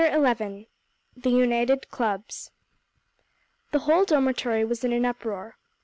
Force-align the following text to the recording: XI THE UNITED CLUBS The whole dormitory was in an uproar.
XI 0.01 0.67
THE 1.15 1.29
UNITED 1.29 1.89
CLUBS 1.91 2.49
The 3.71 3.79
whole 3.81 4.03
dormitory 4.03 4.65
was 4.65 4.83
in 4.83 4.91
an 4.93 5.05
uproar. 5.05 5.57